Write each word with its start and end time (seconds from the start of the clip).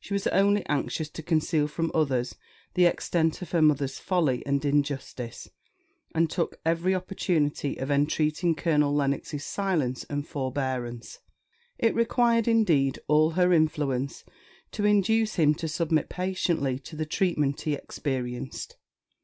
She 0.00 0.12
was 0.12 0.26
only 0.26 0.66
anxious 0.66 1.08
to 1.10 1.22
conceal 1.22 1.68
from 1.68 1.92
others 1.94 2.34
the 2.74 2.86
extent 2.86 3.40
of 3.42 3.52
her 3.52 3.62
mother's 3.62 4.00
folly 4.00 4.44
and 4.44 4.64
injustice, 4.64 5.50
and 6.12 6.28
took 6.28 6.58
every 6.66 6.96
opportunity 6.96 7.76
of 7.76 7.88
entreating 7.88 8.56
Colonel 8.56 8.92
Lennox's 8.92 9.44
silence 9.44 10.02
and 10.10 10.26
forbearance. 10.26 11.20
It 11.78 11.94
required, 11.94 12.48
indeed, 12.48 12.98
all 13.06 13.30
her 13.38 13.52
influence 13.52 14.24
to 14.72 14.84
induce 14.84 15.36
him 15.36 15.54
to 15.54 15.68
submit 15.68 16.08
patiently 16.08 16.80
to 16.80 16.96
the 16.96 17.06
treatment 17.06 17.60
he 17.60 17.74
experienced. 17.74 18.78